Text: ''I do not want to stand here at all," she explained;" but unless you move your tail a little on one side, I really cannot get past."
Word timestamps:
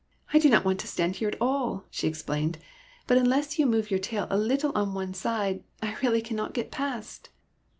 ''I 0.33 0.39
do 0.39 0.49
not 0.49 0.65
want 0.65 0.79
to 0.79 0.87
stand 0.87 1.17
here 1.17 1.27
at 1.27 1.37
all," 1.39 1.83
she 1.91 2.07
explained;" 2.07 2.57
but 3.07 3.19
unless 3.19 3.59
you 3.59 3.67
move 3.67 3.91
your 3.91 3.99
tail 3.99 4.25
a 4.31 4.35
little 4.35 4.71
on 4.73 4.95
one 4.95 5.13
side, 5.13 5.63
I 5.79 5.95
really 6.01 6.23
cannot 6.23 6.55
get 6.55 6.71
past." 6.71 7.29